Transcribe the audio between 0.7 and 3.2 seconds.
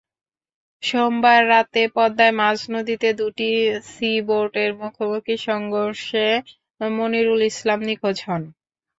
সোমবার রাতে পদ্মায় মাঝনদীতে